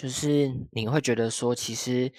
[0.00, 2.10] 就是你会觉得说，其实，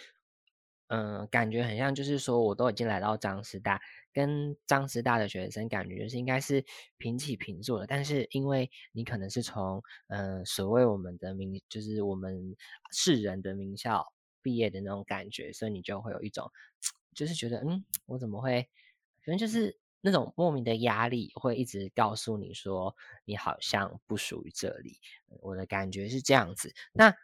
[0.89, 3.81] 嗯，感觉很像，就是说我都已经来到张师大，
[4.13, 6.63] 跟张师大的学生感觉就是应该是
[6.99, 12.55] 平起平坐的，但是因为你可能是从，嗯，所谓我们的名，就是我们
[12.91, 14.13] 世人的名校
[14.43, 16.51] 毕业的那种感觉，所以你就会有一种，
[17.15, 18.69] 就是觉得，嗯，我怎么会，
[19.25, 19.79] 反正就是。
[20.03, 24.97] 那种莫名的压力会一直告诉你说，你好像不属于这里。
[25.41, 26.73] 我的感觉是这样子。
[26.91, 27.15] 那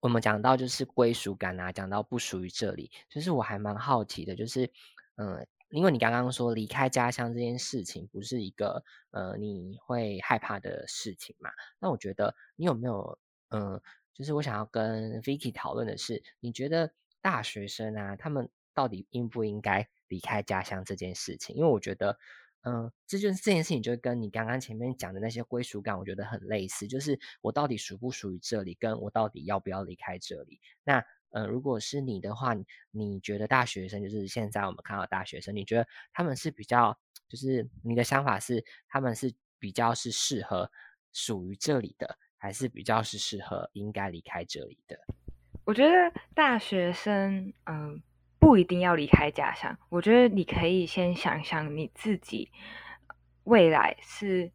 [0.00, 4.70] 我们讲到就是归属感啊，讲到不属于这里，就是我还蛮好奇的，就是
[5.16, 11.50] 嗯，因为你刚刚说离开家乡这件事情不是一个呃你会害怕的事情嘛？
[11.78, 13.18] 那我觉得你有没有
[13.50, 13.80] 嗯，
[14.14, 19.88] 就是我想要跟 Vicky 讨论的是，你觉得大学生啊，他们到底应不应该？
[20.08, 22.16] 离开家乡这件事情，因为我觉得，
[22.68, 26.88] 嗯，这就是这件事情，就跟你刚刚前面讲的那些归属感，我觉得很类似。
[26.88, 30.60] 就是我到底属不属于这里，跟我到底要不要离开这里。
[30.82, 30.98] 那，
[31.30, 32.56] 嗯，如果是你的话，
[32.90, 40.68] 你觉得大学生，就是现在我们看到大学生，你觉得他们是比较，就是你的想法是，他们是比较是适合
[41.12, 44.98] 属于这里的，还是比较是适合应该离开这里的？
[45.64, 45.92] 我觉得
[46.34, 48.02] 大学生，嗯。
[48.46, 52.52] 不一定要离开家乡，我觉得你可以先想想你自己
[53.42, 54.52] 未来是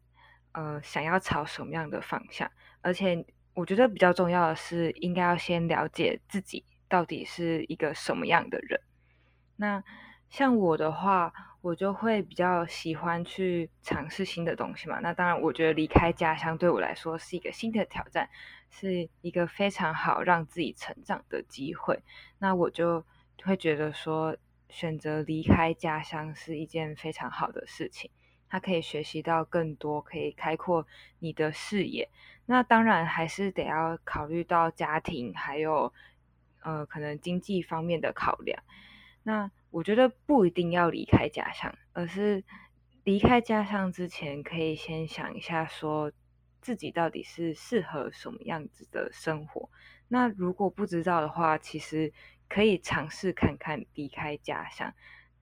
[0.52, 8.80] 呃想要朝什么样的方向，而且我觉得比较重要的是，应该要先了解自己到底是一个什么样的人。
[9.56, 9.84] 那
[10.30, 15.00] 像我的话，我就会比较喜欢去尝试新的东西嘛。
[15.00, 18.30] 那当然，我觉得离开家乡对我来说是一个新的挑战，
[18.70, 22.02] 是一个非常好让自己成长的机会。
[22.38, 23.04] 那我就。
[23.44, 24.36] 会觉得说
[24.68, 28.10] 选择离开家乡是一件非常好的事情，
[28.48, 30.86] 他可以学习到更多，可以开阔
[31.18, 32.08] 你的视野。
[32.46, 35.92] 那当然还是得要考虑到家庭，还有
[36.62, 38.62] 呃可能经济方面的考量。
[39.22, 42.42] 那我觉得不一定要离开家乡，而是
[43.04, 46.12] 离开家乡之前，可以先想一下，说
[46.60, 49.68] 自己到底是适合什么样子的生活。
[50.08, 52.12] 那如果不知道的话，其实。
[52.52, 54.92] 可以尝试看看离开家乡，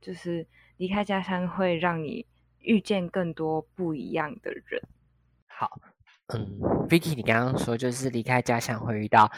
[0.00, 2.24] 就是离开家乡会让你
[2.60, 4.80] 遇见更多不一样的人。
[5.48, 5.80] 好，
[6.28, 9.28] 嗯，Vicky，你刚刚说就是离开家乡会遇到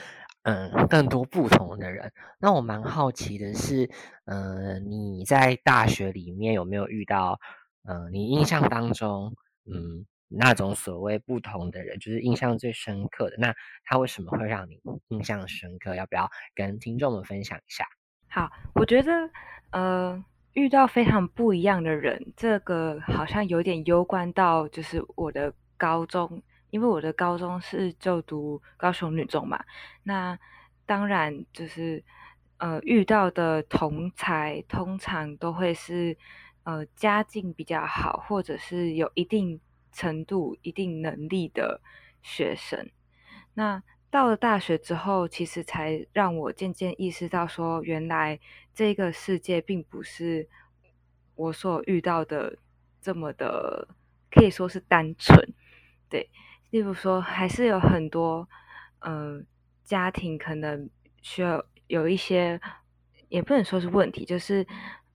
[0.42, 3.88] 嗯更多不同的人，那我蛮好奇的是，
[4.26, 7.40] 嗯，你在大学里面有没有遇到
[7.84, 9.34] 嗯你印象当中
[9.64, 10.04] 嗯？
[10.34, 13.36] 那种所谓不同的人，就是印象最深刻的。
[13.38, 13.54] 那
[13.84, 15.94] 他为什么会让你印象深刻？
[15.94, 17.86] 要不要跟听众们分享一下？
[18.28, 19.12] 好，我觉得
[19.70, 29.62] 呃，遇到非常不一样的人，这个好像有点攸关到就是我的高中，因为我的高中是就读高雄女中嘛。
[30.02, 30.38] 那
[30.86, 32.02] 当然就是
[32.58, 36.16] 呃，遇到的同才通常都会是
[36.64, 39.60] 呃家境比较好，或者是有一定。
[39.92, 41.80] 程度一定能力的
[42.22, 42.90] 学生，
[43.54, 48.40] 那到了大学之后，其实才让我渐渐意识到，说原来
[48.74, 50.48] 这个世界并不是
[51.34, 52.58] 我所遇到的
[53.00, 53.88] 这么的，
[54.30, 55.52] 可以说是单纯。
[56.08, 56.30] 对，
[56.70, 58.48] 例如说，还是有很多，
[59.00, 59.46] 嗯，
[59.84, 60.88] 家庭可能
[61.20, 62.60] 需要有一些，
[63.28, 64.66] 也不能说是问题，就是，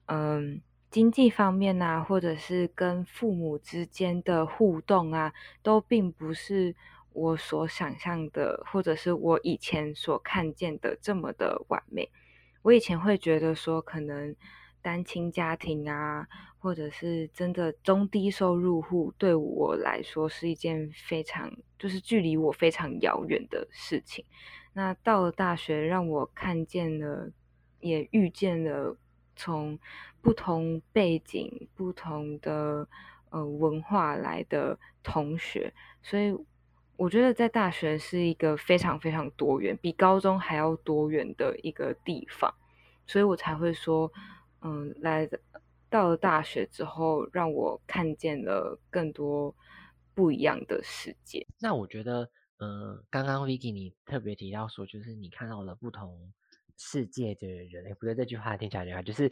[0.06, 0.60] 嗯。
[0.90, 6.74] 经济方面啊，或者是跟父母之间的互动啊，都并不是
[7.12, 12.10] 我所想象的，或者是我以前所看见的这么的完美。
[12.62, 14.34] 我以前会觉得说，可能
[14.80, 16.26] 单亲家庭啊，
[16.58, 24.24] 或者是真的中低收入户，对我来说是一件非常就是距离我非常遥远的事情。
[24.72, 27.30] 那到了大学，让我看见了，
[27.80, 28.96] 也遇见了。
[29.38, 29.78] 从
[30.20, 32.86] 不同背景、不同的
[33.30, 36.36] 呃文化来的同学，所以
[36.96, 42.52] 我觉得在大学是一个非常非常多元，比高中还要多元的一个地方，
[43.06, 44.12] 所以我才会说，
[44.62, 45.28] 嗯，来
[45.88, 49.54] 到了大学之后，让我看见了更多
[50.14, 51.46] 不一样的世界。
[51.60, 56.32] 那我觉得，嗯，刚刚 Vicky 你特别提到说，就是你看到了不同。
[56.78, 59.30] 世界的人，哎，不对，这句话听起来就好，就是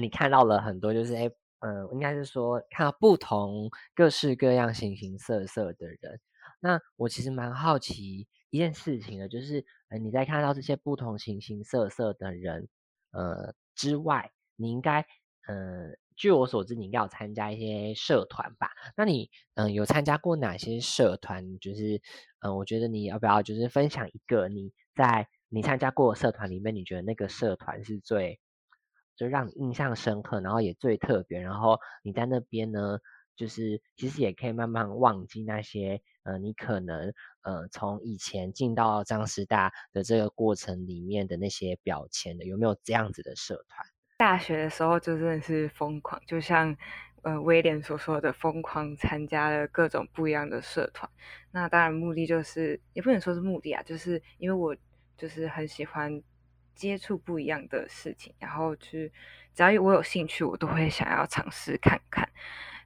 [0.00, 1.30] 你看到了很多，就是哎，
[1.60, 6.20] 嗯，应该是说看到不同各式各样、形形色色的人。
[6.60, 12.68] 那我其实蛮好奇一件事情的，就是呃，你在看到这些不同形形色色的人，
[13.12, 15.02] 呃之外，你应该，
[15.46, 18.70] 呃，据我所知，你应该有参加一些社团吧？
[18.96, 21.60] 那你嗯有参加过哪些社团？
[21.60, 22.02] 就是
[22.40, 28.38] 嗯，我觉得你要不要就是分享一个你在你参加过社团里面，你觉得那个社团是最
[29.16, 32.98] 就让你印象深刻，然后也最特别，然后你在那边呢，
[33.34, 37.12] 就是其实也可以慢慢忘记那些呃，你可能
[37.42, 43.86] 呃从以前进到张师大的这个过程里面的那些标签的，有没有这样子的社团？
[44.18, 46.76] 大学的时候就真的是疯狂，就像
[47.22, 51.10] 呃威廉所说的，疯狂参加了各种不一样的社团。
[51.50, 54.76] 那当然目的就是，也不能说是目的啊，就是因为我
[55.18, 56.22] 就是很喜欢
[56.74, 59.12] 接触不一样的事情，然后去
[59.52, 62.26] 只要我有兴趣，我都会想要尝试看看。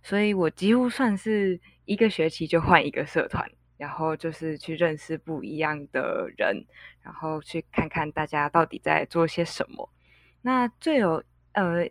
[0.03, 6.67] 所以我几乎算是一个学期就换一个社团，然后就是去认识不一样的人，
[7.03, 9.89] 然后去看看大家到底在做些什么。
[10.41, 11.89] 那最有呃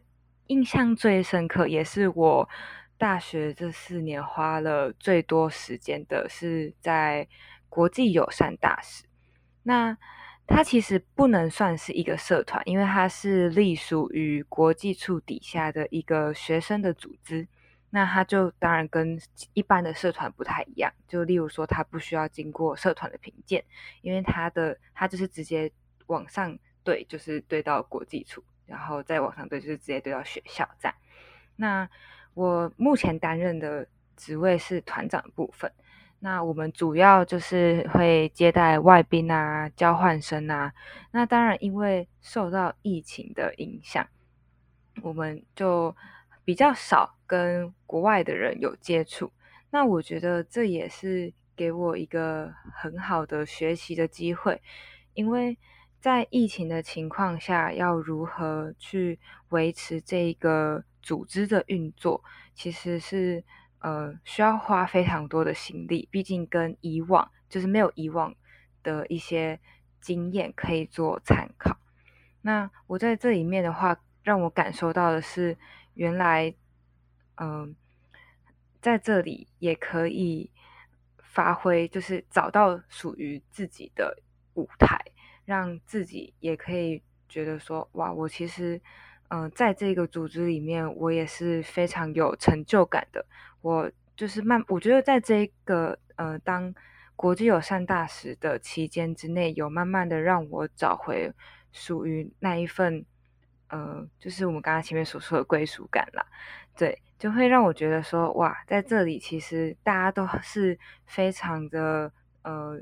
[0.47, 2.49] 印象最深刻，也是我
[2.97, 7.27] 大学这四年花了最多时间的，是在
[7.69, 9.05] 国际友善大使。
[9.63, 9.97] 那
[10.53, 17.47] 它其实不能算是一个社团，因为它是隶属于国际处底下的一个学生的组织。
[17.89, 19.19] 那它就当然跟
[19.53, 23.63] 一般的社团不太一样，就例如说，它不需要经过社团的评鉴，
[24.01, 25.71] 因为它的它就是直接
[26.07, 26.57] 往上。
[26.83, 30.95] 对，就是对到国际处，然后再往上对，就是直接对到学校站。
[31.55, 31.87] 那
[32.33, 33.87] 我目前担任的
[34.17, 35.71] 职位是团长部分。
[36.21, 40.71] 那我们主要就是会接待外宾啊、交换生啊。
[41.11, 44.07] 那当然，因为受到疫情的影响，
[45.01, 45.93] 我们就
[46.45, 49.29] 比较少跟国外的人有接触。
[49.69, 54.61] 那我觉得这也是给我一个很好的学习的机会，
[55.13, 55.57] 因为。
[56.01, 59.19] 在疫情的情况下，要如何去
[59.49, 62.23] 维持这一个组织的运作，
[62.55, 63.43] 其实是
[63.81, 66.07] 呃需要花非常多的心力。
[66.09, 68.33] 毕竟跟以往就是没有以往
[68.81, 69.59] 的一些
[69.99, 71.77] 经验可以做参考。
[72.41, 75.57] 那我在这里面的话，让我感受到的是，
[75.93, 76.55] 原来
[77.35, 77.75] 嗯
[78.81, 80.49] 在这里也可以
[81.21, 84.23] 发挥，就是找到属于自己的
[84.55, 84.97] 舞台。
[85.43, 88.79] 让自己也可以觉得说，哇，我其实，
[89.27, 93.25] 嗯，在这个组织里面，我也是非常有成就感的。
[93.61, 96.73] 我就是慢，我觉得在这个呃，当
[97.15, 101.31] 国际友善大使的期间之内，有慢慢的让我找回
[101.71, 103.05] 属于那一份，
[103.69, 106.25] 呃，就是我们刚刚前面所说的归属感啦。
[106.75, 112.11] 对，就会让我觉得说，哇，在这里其实大家都是非常的
[112.41, 112.79] 呃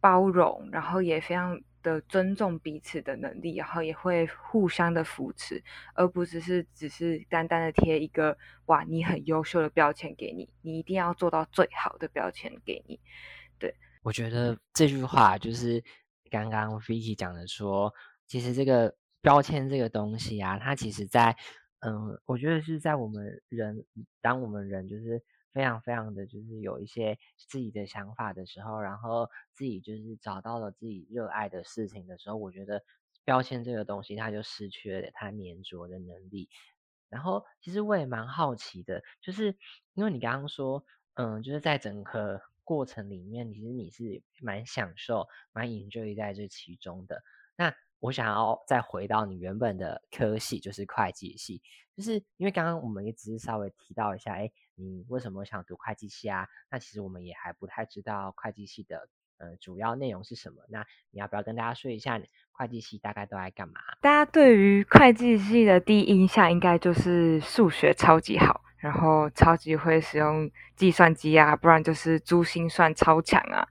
[0.00, 1.60] 包容，然后也非常。
[1.86, 5.62] 的尊重彼此的能力，然后也会互相的扶持，
[5.94, 12.98] 而不只是只是单单的贴一个哇你很优秀的标签给你，你一定要做到最好的标签给你。
[13.60, 15.82] 对我觉得这句话就是
[16.28, 17.94] 刚刚 Vicky 讲的，说
[18.26, 21.36] 其实这个标签这个东西啊，它其实在
[21.78, 23.84] 嗯，我觉得是在我们人，
[24.20, 25.22] 当我们人就是。
[25.56, 32.82] 非常非常的就是有一些自己的想法的时候，然后自己就是找到了自己热爱的事情的时候，我觉得
[33.24, 36.50] 标签这个东西它就失去了它粘着的能力。
[37.08, 39.56] 然后其实我也蛮好奇的，就是
[39.94, 40.84] 因为你刚刚说，
[41.14, 47.22] 嗯，就是在整个过程里面，其实你是蛮享受、蛮 enjoy 在这其中的。
[47.56, 51.62] 那我想要再回到你原本的科系，就是会计系，
[51.96, 54.50] 就是因为刚刚我们也只是稍微提到一下，哎。
[54.78, 56.46] 你为什么想读会计系啊？
[56.70, 60.62] 那其实我们也还不太知道会计系的呃主要内容是什么。
[60.68, 62.20] 那你要不要跟大家说一下，
[62.52, 63.80] 会计系大概都在干嘛？
[64.02, 73.66] 大家对于会计系的第一印象应该就是数学超级好，然后超级会使用计算机啊，不然就是珠心算超强啊。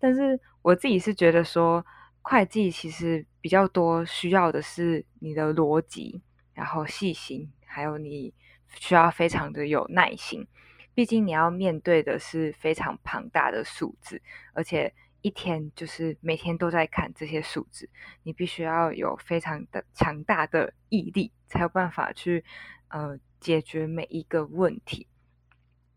[0.00, 1.86] 但是我自己是觉得说，
[2.20, 6.20] 会计其实比较多需要的是你的逻辑，
[6.54, 8.32] 然后细心，还有你。
[8.74, 10.46] 需要非常的有耐心，
[10.92, 14.20] 毕竟你要面对的是非常庞大的数字，
[14.52, 14.92] 而且
[15.22, 17.88] 一天就是每天都在看这些数字，
[18.24, 22.44] 你必须要有非常的强大的毅力，才有办法去
[22.88, 25.06] 呃解决每一个问题。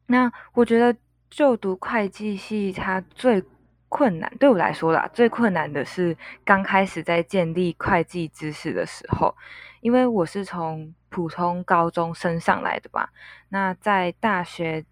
[0.06, 0.98] 那我觉得
[1.30, 3.44] 就读会计系，它最
[3.92, 9.36] 困难对我来说啦，最困难的是刚开始在建立会计知识的时候。
[9.82, 13.12] 因为我是从普通高中升上来的吧，
[13.50, 14.86] 那在大学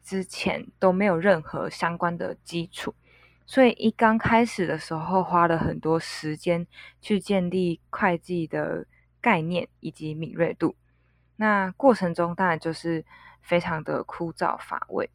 [0.00, 2.94] 之前都没有任何相关的基础，
[3.44, 6.64] 所以一刚开始的时候花了很多时间
[7.00, 8.86] 去建立会计的
[9.20, 10.76] 概念以及敏锐度。
[11.34, 13.04] 那过程中当然就是
[13.42, 15.10] 非常的枯燥乏味。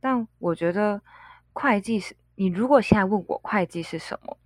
[0.00, 1.00] 但我觉得
[1.52, 4.38] 会计是，你如果现在问我会计是什么，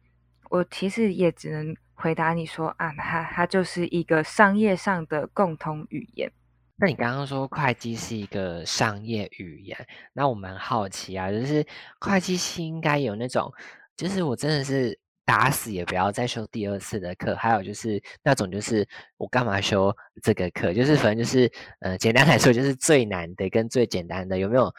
[0.49, 6.31] 我其实也只能回答你说啊，它它就是一个商业上的共同语言。
[6.77, 9.77] 那你刚刚说会计是一个商业语言，
[10.13, 11.67] 那我蛮好奇啊，就是
[11.99, 13.53] 会计系应该有那种，
[13.97, 24.73] 就是我真的是打死也不要再修第二次的课，还有就是那种就是我干嘛修这个课，就是反正就是呃简单来说就是最难的跟最简单的有没有？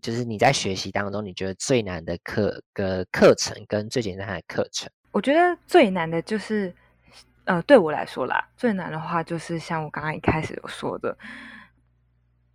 [0.00, 4.90] 就是你在学习当中你觉得最难的课的课程跟最简单的课程？
[5.12, 6.74] 我觉得最难的就是。
[7.46, 11.16] 呃，对我来说啦，最难的话就是像我刚刚一开始有说的，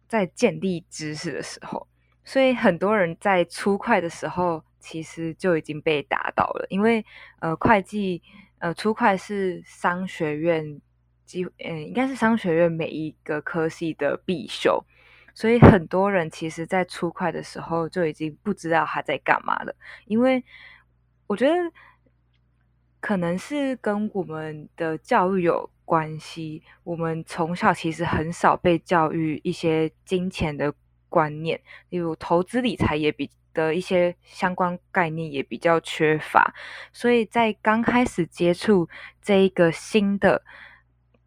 [0.08, 1.86] 在建立知识的时候，
[2.24, 7.04] 所以很多人在初快的时候其实就已经被打倒了，因为
[7.40, 8.22] 呃，会计
[8.60, 10.80] 呃初快是商学院
[11.26, 14.86] 几嗯，应该是商学院每一个科系的必修，
[15.36, 19.76] 所以很多人其实在初快的时候就已经不知道他在干嘛了，
[20.08, 20.44] 因为
[21.28, 21.54] 我觉得。
[23.02, 26.64] 可能是跟我们的教育有关系。
[26.84, 30.74] 我们从小其实很少被教育一些金钱的
[31.08, 36.52] 观念，例如投资理财也比的一些相关概念也比较缺乏。
[36.92, 38.90] 所以在刚开始接触
[39.22, 40.44] 这一个新的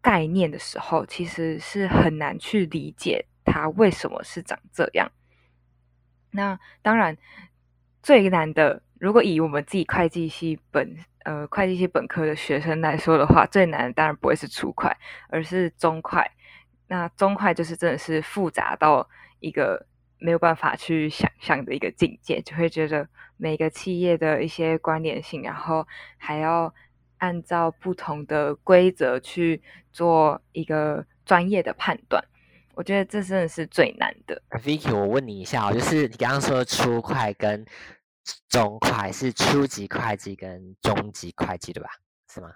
[0.01, 5.11] 概念的时候，其实是很难去理解它为什么是长这样。
[6.31, 7.17] 那当然
[8.03, 10.97] 最难的，如果以我们自己会计系本。
[11.25, 14.89] 呃，会计系本科的学生来说的话，最难的当然不会是初会，
[15.27, 16.23] 而是中会。
[16.87, 19.07] 那中会就是真的是复杂到
[19.41, 19.85] 一个
[20.17, 25.85] 没有办法去想象的一个境界，就会觉得每个企业的一些关联性，然后
[26.17, 26.73] 还要
[27.17, 32.23] 按照不同的规则去做一个专业的判断。
[32.79, 34.41] 我觉得这真的是最难的。
[34.51, 37.65] Vicky，我问你一下，就是你刚刚说初会跟。
[38.47, 41.89] 中会是初级会计跟中级会计对吧？
[42.31, 42.53] 是吗？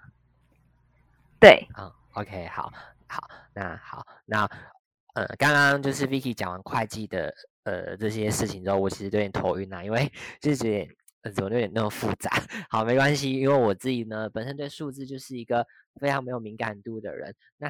[1.40, 1.66] 对。
[1.74, 2.72] 啊，OK，好，
[3.08, 4.48] 好，那好，那
[5.14, 10.08] 呃，刚刚就是 Vicky 讲完会计的呃这些事情之后，我其实有点头晕啊，因为
[10.40, 10.88] 就是有点
[11.22, 12.30] 呃怎么有点那么复杂。
[12.70, 15.66] 好，没关系，因为我自己呢本身对数字就是一个
[16.00, 17.34] 非常没有敏感度的人。
[17.56, 17.68] 那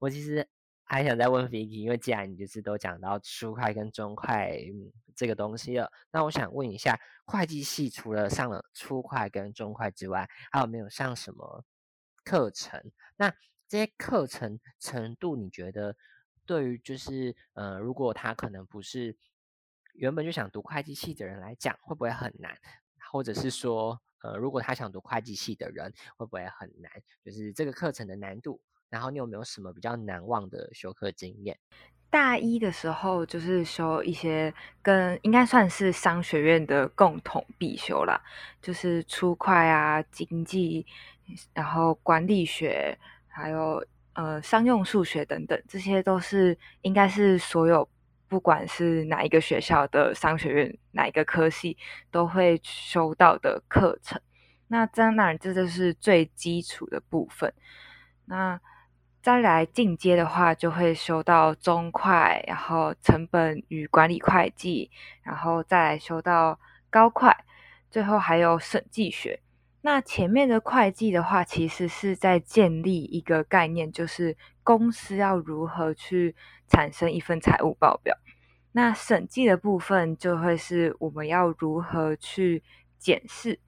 [0.00, 0.46] 我其实。
[0.88, 4.74] 还想再问 Vicky，因为既然你就是都讲到初会跟中会
[5.14, 11.62] 这个东西了，那我想问一下，会计系除了上了初会跟中会之外，还有没有上什么
[12.24, 12.82] 课程？
[13.16, 13.28] 那
[13.68, 15.94] 这些课程程度，你觉得
[16.46, 19.14] 对于就是呃，如果他可能不是
[19.92, 22.56] 原本就想读会计系的人来讲，会不会很难？
[23.12, 26.90] 或者是说，呃，如果他想读会计系的人，会不会很难？
[27.22, 28.58] 就是这个课程的难度？
[28.90, 31.58] 然后你有没有什么比较难忘的修课经验？
[32.10, 38.18] 大一的时候就是修一些跟应该算是商学院的共同必修啦，
[38.62, 40.86] 就是初会啊、经济，
[41.52, 47.86] 然后管理学，还有呃商用数学等等，这些都是应该是所有
[48.26, 51.76] 不管是哪一个学校的商学院哪一个科系
[52.10, 54.18] 都会修到的课程。
[54.68, 57.52] 那当然这就是最基础的部分。
[58.24, 58.58] 那
[59.28, 64.90] 再来进阶的话，就会修到中会，然后成本与管理会计，
[65.22, 66.58] 然后再来修到
[66.88, 67.30] 高会，
[67.90, 69.40] 最后还有审计学。
[69.82, 76.34] 那前面的会计的话，其实是在建立一个概念，就是公司要如何去
[76.66, 78.16] 产生一份财务报表。
[78.72, 82.62] 那审计的部分就会是我们要如何去
[82.98, 83.60] 检视，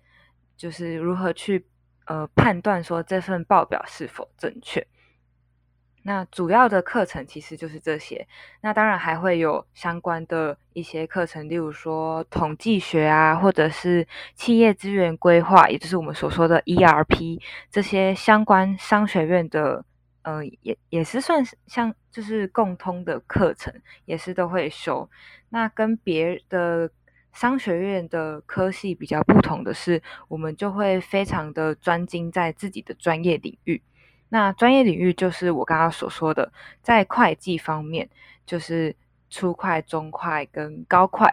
[0.56, 1.66] 就是如何去
[2.06, 4.86] 呃判断说这份报表是否正确。
[6.02, 8.26] 那主要的课程其实就是这些，
[8.62, 17.40] 那当然还会有相关的一些课程，例如说统计学啊，或者是企业资源规划，也就是我们所说的 ERP
[17.70, 19.84] 这些相关商学院的，
[20.22, 23.72] 呃，也也是算是像就是共通的课程，
[24.06, 25.08] 也是都会修。
[25.50, 26.90] 那跟别的
[27.34, 33.82] 商学院的科系比较不同的是，我们就会非常的专精在自己的专业领域。
[34.30, 36.50] 那专业领域就是我刚刚所说的，
[36.82, 38.08] 在会计方面
[38.46, 38.96] 就是
[39.28, 41.28] 初会、中会跟高会。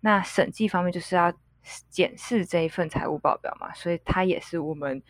[0.00, 1.32] 那审计方面就是要
[1.88, 5.02] 检视这一份财务报表嘛，所以它也是我们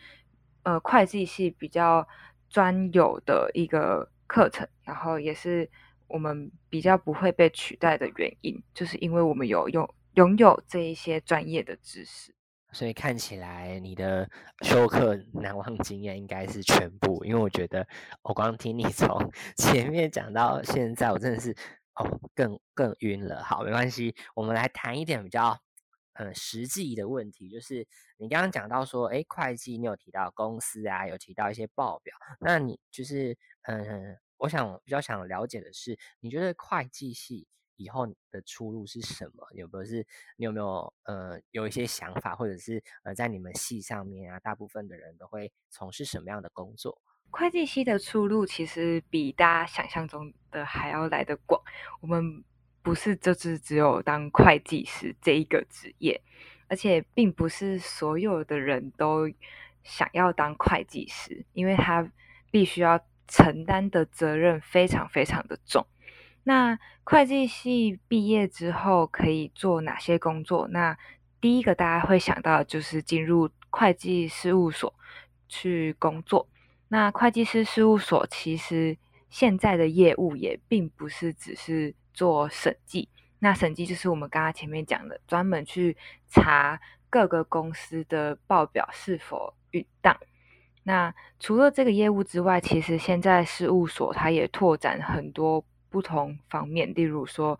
[0.63, 2.07] 呃会计系比较
[2.49, 5.69] 专有的一个课程，然后也是
[6.07, 12.33] 我们比较不会被取代的原因，就是因为我们有拥拥有这一些专业的知识。
[12.71, 14.29] 所以看起来你的
[14.61, 17.87] 休课难忘经验应该是全部，因为我觉得
[18.21, 19.09] 我光听你从
[19.57, 21.51] 前面讲到现在，我真的是
[21.95, 23.43] 哦更更晕了。
[23.43, 25.59] 好，没关系，我们来谈一点比较
[26.13, 37.47] 嗯实际的问题，就是你刚刚讲到说，哎，会计你有提到公司啊，有提到一些报表，那你就是嗯，我想比较想了解的是，你觉得会计系？
[37.79, 39.47] 以后的出路是什么？
[39.53, 40.05] 有没有是？
[40.35, 47.01] 你有没有呃有一些想法，或者是呃在你们系上面啊，大部分的人都会从事什么样的工作？
[47.31, 51.61] 会计系的出路其实比大家想象中的还要来得广。
[52.01, 52.43] 我们
[52.81, 56.21] 不是就是只有当会计师这一个职业，
[56.67, 59.31] 而且并不是所有的人都
[59.83, 62.11] 想要当会计师，因为他
[62.51, 65.85] 必须要承担的责任非常非常的重。
[66.49, 70.67] 那会计系毕业之后可以做哪些工作？
[70.69, 70.97] 那
[71.39, 74.91] 第一个大家会想到就是进入会计事务所
[75.47, 76.47] 去工作。
[76.87, 78.97] 那会计师事务所其实
[79.29, 85.95] 现在的业务也并不是只是做审计，那审计就是我们刚刚前面讲的，专门去
[86.29, 90.17] 查各个公司的报表是否允当。
[90.81, 95.63] 那除了这个业务之外，其实现在事务所它也拓展很多。
[95.89, 97.59] 不同方面，例如说，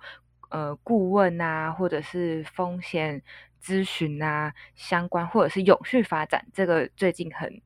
[0.49, 3.21] 呃，顾问啊，或者是风险
[3.61, 7.61] 咨询啊，相关，或者是永续发展，这个最近很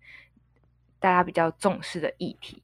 [0.99, 2.63] 大家比较重视的议题，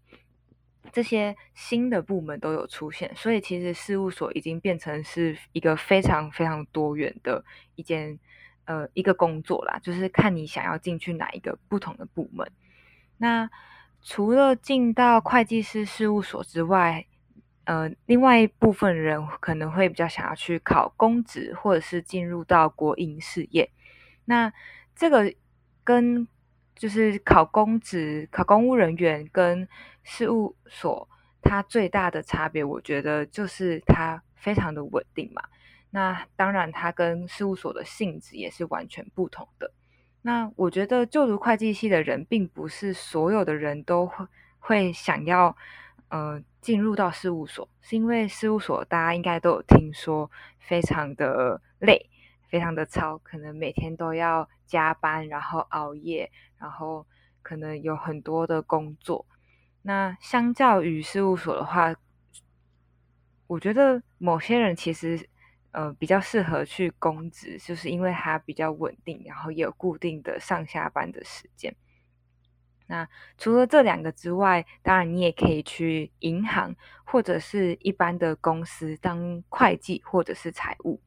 [0.92, 7.44] 这些新的部门都有出现，所以其实事务所已经变成是一个非常非常多元的
[7.76, 8.18] 一件
[8.66, 12.50] 呃一个工作啦，就是看你想要进去哪一个不同的部门。
[13.18, 13.50] 那
[14.02, 17.06] 除了进到会计师事务所之外，
[17.70, 23.70] 呃，另外一部分人可能会比较想要去考公职，或者是进入到国营事业。
[24.26, 24.52] 那
[24.96, 25.32] 这个
[25.84, 26.28] 跟
[26.74, 29.70] 就是考公职、考公务人员跟
[30.02, 31.08] 事务所，
[31.44, 35.44] 它最大的差别，我觉得就是它非常的稳定嘛。
[35.92, 39.72] 那当然，它跟事务所的性质也是完全不同的。
[40.24, 44.26] 那我觉得就读会计系的人，并不是所有的人都会
[44.58, 45.56] 会想要。
[46.12, 52.10] 呃，进入到事务所，是因为事务所大家应该都有听说，非常的累，
[52.50, 57.06] 非常的操，可能每天都要加班，然后熬夜，然后
[57.42, 59.26] 可能有很多的工作。
[59.82, 61.96] 那相较于事务所的话，
[63.48, 65.30] 我觉得某些人其实
[65.72, 71.74] 呃比较适合去公职，就是因为它比较稳定，然后也有固定的上下班的时间。
[72.92, 76.76] 那除了这两个之外，当然你也可以去银行
[77.06, 81.00] 或者是一般的公司当会计或者是财务，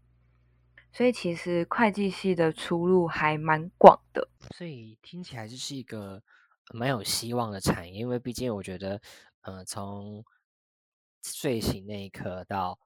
[0.92, 4.28] 所以其实会计系的出路还蛮广的。
[4.54, 6.22] 所以听起来就是一个
[6.72, 9.00] 蛮有希望的产业，因为毕竟我觉得，
[9.40, 10.24] 呃，从
[11.24, 12.78] 睡醒那一刻到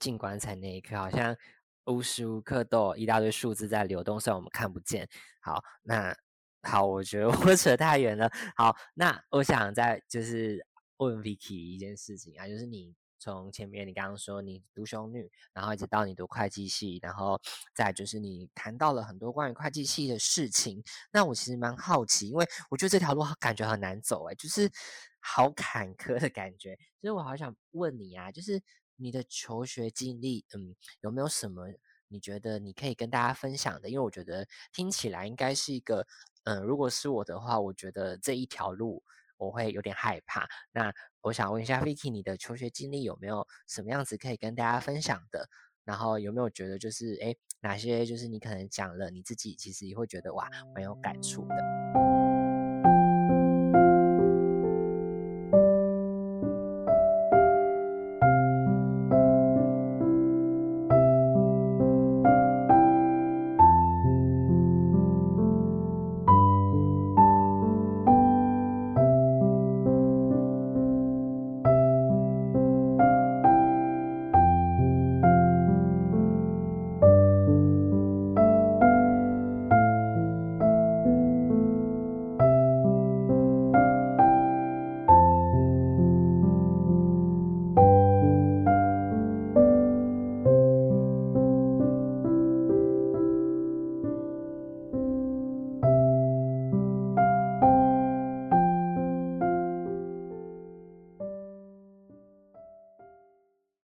[0.00, 1.36] 进棺材那一刻，好像
[1.84, 5.06] 无时无刻都有一大堆数字在流动，虽然我们看不见。
[5.42, 6.16] 好，那。
[6.62, 8.30] 好，我觉得 我扯太远了。
[8.56, 10.66] 好，那我想再就是
[10.96, 17.40] 问 Vicky 一件事情啊，就是你从前面你刚刚说你读雄女，然后一直到你读会计系，然后
[17.74, 20.82] 再就是你谈到了很多关于会计系的事情。
[21.12, 24.68] 那我其实蛮好奇，因为我觉得这条路感觉很难走，哎，就是
[25.20, 26.76] 好坎坷的感觉。
[27.00, 28.60] 所以我好想问你啊，就是
[28.96, 31.68] 你的求学经历，嗯，有没有什么
[32.08, 33.88] 你觉得你可以跟大家分享的？
[33.88, 36.04] 因为我觉得听起来应该是一个。
[36.48, 39.02] 嗯，如果是我的话，我觉得这一条路
[39.36, 40.48] 我会有点害怕。
[40.72, 45.46] 那我想问一下 Vicky，你的求学经历有没有什么样子可以跟大家分享的？
[45.84, 52.07] 然后有没有觉得就是，哎，哪些就是你可能讲了你自己，其实也会觉得哇，蛮有感触的。